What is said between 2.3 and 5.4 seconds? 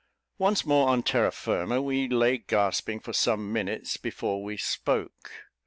gasping for some minutes before we spoke.